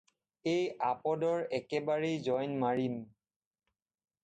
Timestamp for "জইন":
2.31-2.59